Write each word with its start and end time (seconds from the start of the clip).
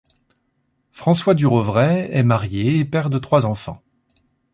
François 0.91 1.35
Durovray 1.35 2.09
est 2.11 2.23
marié 2.23 2.79
et 2.79 2.85
père 2.85 3.11
de 3.11 3.19
trois 3.19 3.45
enfants. 3.45 3.83